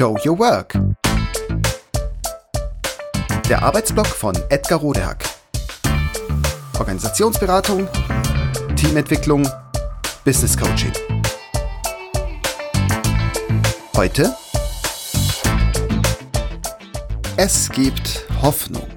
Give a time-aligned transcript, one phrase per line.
[0.00, 0.78] Show Your Work.
[3.50, 5.22] Der Arbeitsblock von Edgar Rodehack.
[6.78, 7.86] Organisationsberatung,
[8.76, 9.46] Teamentwicklung,
[10.24, 10.92] Business Coaching.
[13.94, 14.34] Heute
[17.36, 18.88] Es gibt Hoffnung.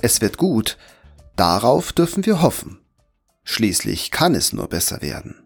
[0.00, 0.78] Es wird gut,
[1.36, 2.80] darauf dürfen wir hoffen.
[3.42, 5.43] Schließlich kann es nur besser werden.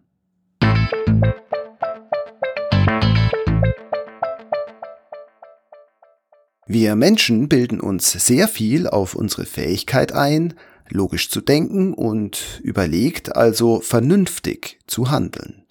[6.71, 10.53] Wir Menschen bilden uns sehr viel auf unsere Fähigkeit ein,
[10.91, 15.65] logisch zu denken und überlegt, also vernünftig zu handeln.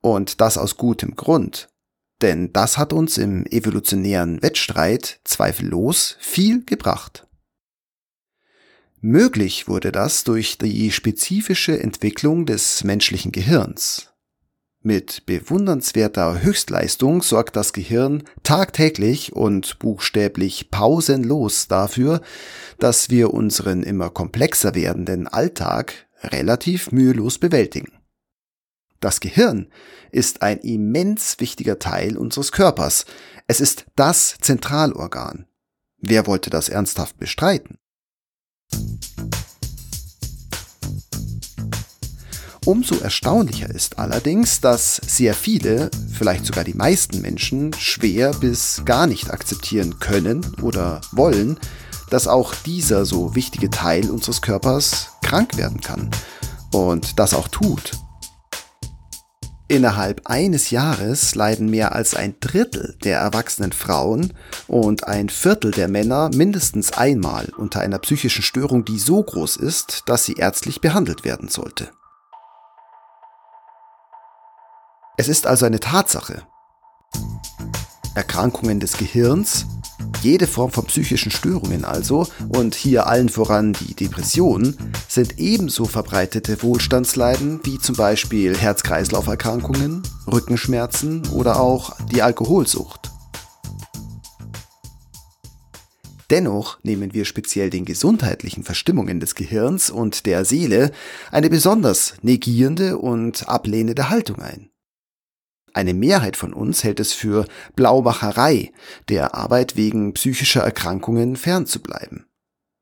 [0.00, 1.68] Und das aus gutem Grund.
[2.22, 7.26] Denn das hat uns im evolutionären Wettstreit zweifellos viel gebracht.
[9.02, 14.14] Möglich wurde das durch die spezifische Entwicklung des menschlichen Gehirns,
[14.82, 22.22] mit bewundernswerter Höchstleistung sorgt das Gehirn tagtäglich und buchstäblich pausenlos dafür,
[22.78, 27.92] dass wir unseren immer komplexer werdenden Alltag relativ mühelos bewältigen.
[29.00, 29.68] Das Gehirn
[30.12, 33.06] ist ein immens wichtiger Teil unseres Körpers.
[33.46, 35.46] Es ist das Zentralorgan.
[35.98, 37.78] Wer wollte das ernsthaft bestreiten?
[42.66, 49.06] Umso erstaunlicher ist allerdings, dass sehr viele, vielleicht sogar die meisten Menschen, schwer bis gar
[49.06, 51.58] nicht akzeptieren können oder wollen,
[52.10, 56.10] dass auch dieser so wichtige Teil unseres Körpers krank werden kann
[56.72, 57.92] und das auch tut.
[59.68, 64.32] Innerhalb eines Jahres leiden mehr als ein Drittel der erwachsenen Frauen
[64.66, 70.02] und ein Viertel der Männer mindestens einmal unter einer psychischen Störung, die so groß ist,
[70.06, 71.90] dass sie ärztlich behandelt werden sollte.
[75.20, 76.44] Es ist also eine Tatsache.
[78.14, 79.66] Erkrankungen des Gehirns,
[80.22, 84.78] jede Form von psychischen Störungen also, und hier allen voran die Depression,
[85.08, 93.10] sind ebenso verbreitete Wohlstandsleiden wie zum Beispiel Herz-Kreislauf-Erkrankungen, Rückenschmerzen oder auch die Alkoholsucht.
[96.30, 100.92] Dennoch nehmen wir speziell den gesundheitlichen Verstimmungen des Gehirns und der Seele
[101.30, 104.69] eine besonders negierende und ablehnende Haltung ein.
[105.72, 108.72] Eine Mehrheit von uns hält es für Blaumacherei,
[109.08, 112.26] der Arbeit wegen psychischer Erkrankungen fernzubleiben.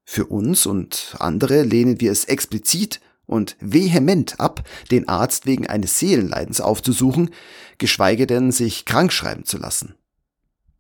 [0.04, 5.98] Für uns und andere lehnen wir es explizit und vehement ab, den Arzt wegen eines
[5.98, 7.30] Seelenleidens aufzusuchen,
[7.76, 9.94] geschweige denn sich krankschreiben zu lassen.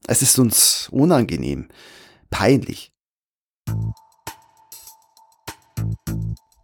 [0.06, 1.68] Es ist uns unangenehm,
[2.30, 2.92] peinlich.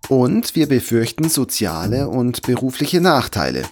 [0.09, 3.65] Und wir befürchten soziale und berufliche Nachteile.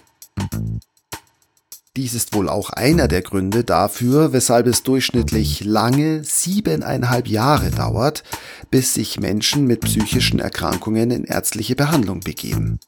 [1.95, 8.23] Dies ist wohl auch einer der Gründe dafür, weshalb es durchschnittlich lange siebeneinhalb Jahre dauert,
[8.71, 12.79] bis sich Menschen mit psychischen Erkrankungen in ärztliche Behandlung begeben.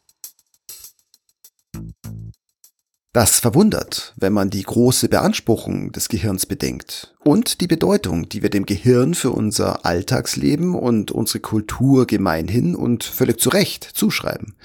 [3.14, 8.50] Das verwundert, wenn man die große Beanspruchung des Gehirns bedenkt und die Bedeutung, die wir
[8.50, 14.56] dem Gehirn für unser Alltagsleben und unsere Kultur gemeinhin und völlig zu Recht zuschreiben.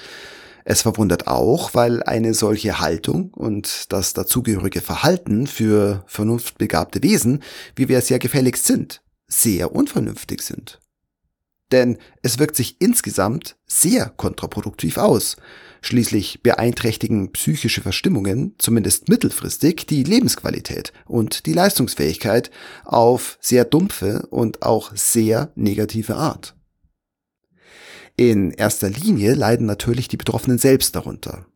[0.70, 7.42] Es verwundert auch, weil eine solche Haltung und das dazugehörige Verhalten für vernunftbegabte Wesen,
[7.74, 10.78] wie wir es ja gefälligst sind, sehr unvernünftig sind.
[11.72, 15.34] Denn es wirkt sich insgesamt sehr kontraproduktiv aus.
[15.80, 22.52] Schließlich beeinträchtigen psychische Verstimmungen, zumindest mittelfristig, die Lebensqualität und die Leistungsfähigkeit
[22.84, 26.54] auf sehr dumpfe und auch sehr negative Art.
[28.16, 31.46] In erster Linie leiden natürlich die Betroffenen selbst darunter.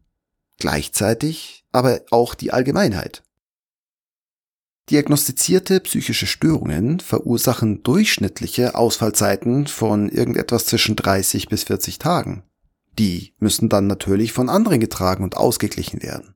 [0.58, 3.22] Gleichzeitig aber auch die Allgemeinheit.
[4.90, 12.44] Diagnostizierte psychische Störungen verursachen durchschnittliche Ausfallzeiten von irgendetwas zwischen 30 bis 40 Tagen.
[12.98, 16.34] Die müssen dann natürlich von anderen getragen und ausgeglichen werden.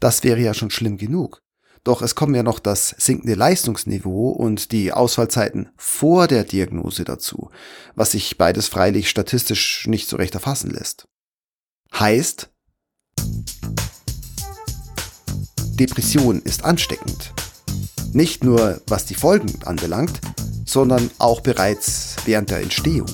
[0.00, 1.42] Das wäre ja schon schlimm genug.
[1.88, 7.48] Doch es kommen ja noch das sinkende Leistungsniveau und die Ausfallzeiten vor der Diagnose dazu,
[7.94, 11.08] was sich beides freilich statistisch nicht so recht erfassen lässt.
[11.94, 12.50] Heißt,
[15.80, 17.32] Depression ist ansteckend.
[18.12, 20.20] Nicht nur was die Folgen anbelangt,
[20.66, 23.08] sondern auch bereits während der Entstehung.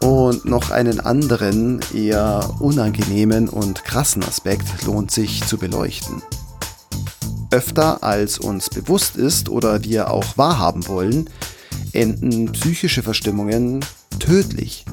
[0.00, 6.22] Und noch einen anderen, eher unangenehmen und krassen Aspekt lohnt sich zu beleuchten
[7.52, 11.30] öfter als uns bewusst ist oder wir auch wahrhaben wollen,
[11.92, 13.84] enden psychische Verstimmungen
[14.18, 14.84] tödlich.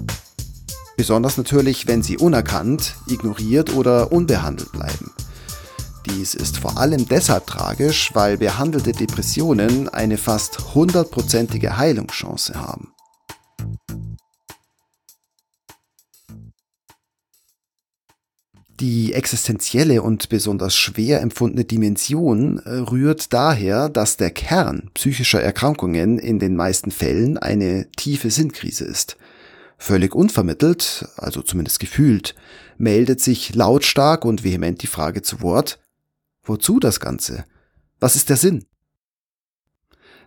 [0.98, 5.12] Besonders natürlich, wenn sie unerkannt, ignoriert oder unbehandelt bleiben.
[6.06, 12.94] Dies ist vor allem deshalb tragisch, weil behandelte Depressionen eine fast hundertprozentige Heilungschance haben.
[18.80, 26.18] Die existenzielle und besonders schwer empfundene Dimension äh, rührt daher, dass der Kern psychischer Erkrankungen
[26.18, 29.18] in den meisten Fällen eine tiefe Sinnkrise ist.
[29.78, 32.36] Völlig unvermittelt, also zumindest gefühlt,
[32.78, 35.80] meldet sich lautstark und vehement die Frage zu Wort,
[36.44, 37.44] wozu das Ganze?
[38.00, 38.66] Was ist der Sinn?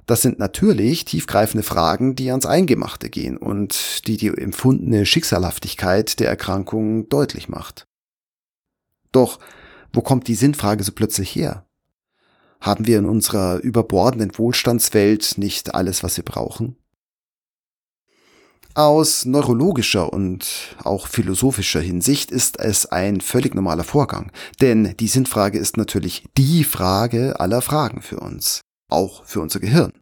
[0.04, 6.28] Das sind natürlich tiefgreifende Fragen, die ans Eingemachte gehen und die die empfundene Schicksalhaftigkeit der
[6.28, 7.86] Erkrankung deutlich macht.
[9.12, 9.38] Doch
[9.92, 11.66] wo kommt die Sinnfrage so plötzlich her?
[12.60, 16.76] Haben wir in unserer überbordenden Wohlstandswelt nicht alles, was wir brauchen?
[18.74, 24.32] Aus neurologischer und auch philosophischer Hinsicht ist es ein völlig normaler Vorgang,
[24.62, 29.92] denn die Sinnfrage ist natürlich die Frage aller Fragen für uns, auch für unser Gehirn.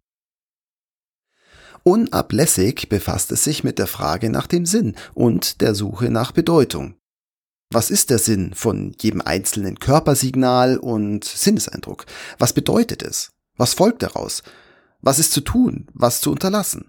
[1.83, 6.95] Unablässig befasst es sich mit der Frage nach dem Sinn und der Suche nach Bedeutung.
[7.73, 12.05] Was ist der Sinn von jedem einzelnen Körpersignal und Sinneseindruck?
[12.37, 13.31] Was bedeutet es?
[13.55, 14.43] Was folgt daraus?
[14.99, 15.87] Was ist zu tun?
[15.93, 16.85] Was zu unterlassen?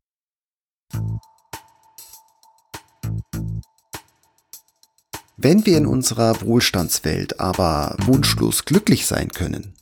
[5.37, 9.75] Wenn wir in unserer Wohlstandswelt aber wunschlos glücklich sein können,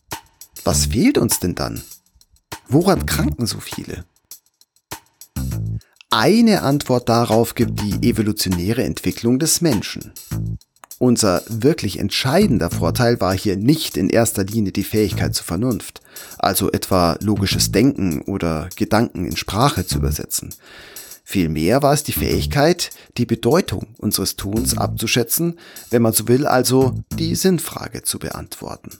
[0.64, 1.82] was fehlt uns denn dann?
[2.68, 4.04] Woran kranken so viele?
[6.10, 10.12] Eine Antwort darauf gibt die evolutionäre Entwicklung des Menschen.
[11.02, 16.02] Unser wirklich entscheidender Vorteil war hier nicht in erster Linie die Fähigkeit zur Vernunft,
[16.38, 20.54] also etwa logisches Denken oder Gedanken in Sprache zu übersetzen.
[21.24, 25.58] Vielmehr war es die Fähigkeit, die Bedeutung unseres Tuns abzuschätzen,
[25.88, 28.98] wenn man so will, also die Sinnfrage zu beantworten.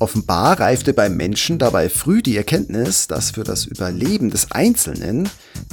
[0.00, 5.28] Offenbar reifte beim Menschen dabei früh die Erkenntnis, dass für das Überleben des Einzelnen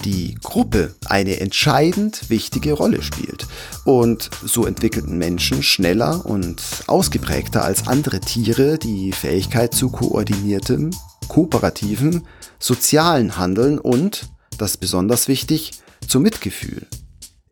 [0.06, 3.47] die Gruppe eine entscheidend wichtige Rolle spielt.
[3.83, 10.91] Und so entwickelten Menschen schneller und ausgeprägter als andere Tiere die Fähigkeit zu koordiniertem,
[11.27, 12.27] kooperativen,
[12.59, 15.71] sozialen Handeln und, das besonders wichtig,
[16.07, 16.85] zu Mitgefühl.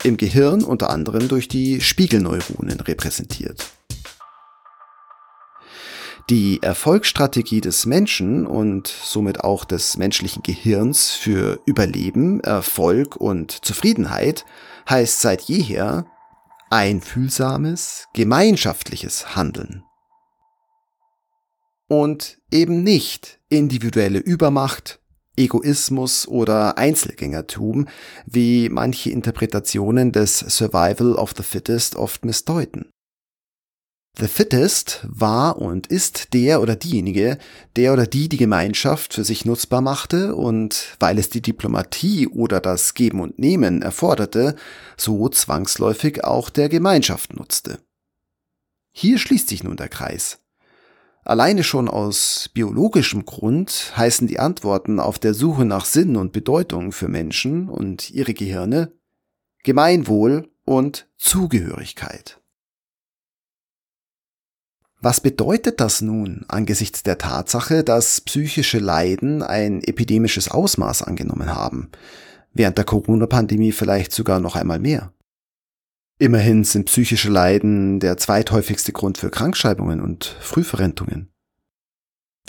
[0.04, 3.66] Im Gehirn unter anderem durch die Spiegelneuronen repräsentiert.
[6.30, 14.46] Die Erfolgsstrategie des Menschen und somit auch des menschlichen Gehirns für Überleben, Erfolg und Zufriedenheit
[14.88, 16.06] heißt seit jeher
[16.70, 19.84] einfühlsames, gemeinschaftliches Handeln.
[21.88, 25.00] Und eben nicht individuelle Übermacht,
[25.36, 27.88] Egoismus oder Einzelgängertum,
[28.28, 32.92] wie manche Interpretationen des Survival of the Fittest oft missdeuten.
[34.17, 37.38] The Fittest war und ist der oder diejenige,
[37.75, 42.59] der oder die die Gemeinschaft für sich nutzbar machte und weil es die Diplomatie oder
[42.59, 44.56] das Geben und Nehmen erforderte,
[44.97, 47.79] so zwangsläufig auch der Gemeinschaft nutzte.
[48.91, 50.39] Hier schließt sich nun der Kreis.
[51.23, 56.91] Alleine schon aus biologischem Grund heißen die Antworten auf der Suche nach Sinn und Bedeutung
[56.91, 58.94] für Menschen und ihre Gehirne
[59.63, 62.39] Gemeinwohl und Zugehörigkeit.
[65.01, 71.89] Was bedeutet das nun angesichts der Tatsache, dass psychische Leiden ein epidemisches Ausmaß angenommen haben?
[72.53, 75.13] Während der Corona-Pandemie vielleicht sogar noch einmal mehr.
[76.18, 81.29] Immerhin sind psychische Leiden der zweithäufigste Grund für Krankschreibungen und Frühverrentungen.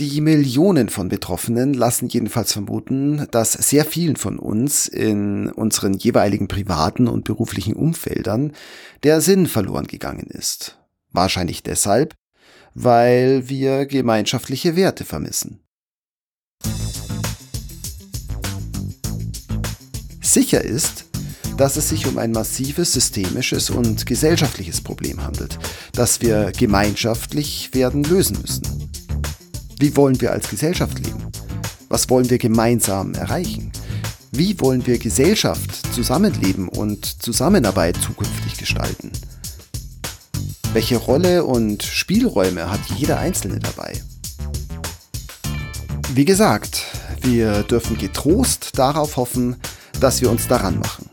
[0.00, 6.49] Die Millionen von Betroffenen lassen jedenfalls vermuten, dass sehr vielen von uns in unseren jeweiligen
[6.49, 8.54] privaten und beruflichen Umfeldern
[9.04, 10.78] der Sinn verloren gegangen ist.
[11.12, 12.14] Wahrscheinlich deshalb,
[12.75, 15.61] weil wir gemeinschaftliche Werte vermissen.
[20.21, 21.07] Sicher ist,
[21.57, 25.59] dass es sich um ein massives systemisches und gesellschaftliches Problem handelt,
[25.93, 28.91] das wir gemeinschaftlich werden lösen müssen.
[29.79, 31.31] Wie wollen wir als Gesellschaft leben?
[31.89, 33.73] Was wollen wir gemeinsam erreichen?
[34.31, 39.10] Wie wollen wir Gesellschaft, Zusammenleben und Zusammenarbeit zukünftig gestalten?
[40.73, 44.00] Welche Rolle und Spielräume hat jeder Einzelne dabei?
[46.15, 46.85] Wie gesagt,
[47.23, 49.57] wir dürfen getrost darauf hoffen,
[49.99, 51.11] dass wir uns daran machen.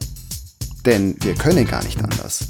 [0.85, 2.49] Denn wir können gar nicht anders.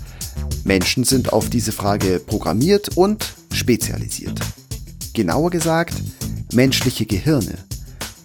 [0.66, 4.38] Menschen sind auf diese Frage programmiert und spezialisiert.
[5.14, 5.96] Genauer gesagt,
[6.52, 7.58] menschliche Gehirne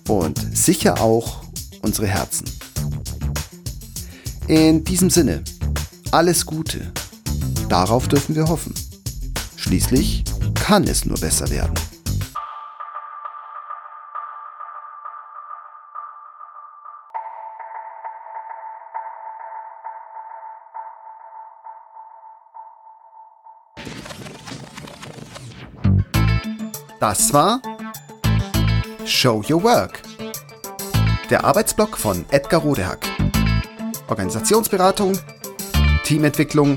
[0.09, 1.45] und sicher auch
[1.83, 2.51] unsere Herzen.
[4.49, 5.45] In diesem Sinne,
[6.11, 6.93] alles Gute.
[7.73, 8.75] Darauf dürfen wir hoffen.
[9.57, 11.73] Schließlich kann es nur besser werden.
[27.01, 27.63] Das war
[29.07, 30.03] Show Your Work.
[31.31, 33.07] Der Arbeitsblock von Edgar Rodehack.
[34.09, 35.19] Organisationsberatung,
[36.05, 36.77] Teamentwicklung,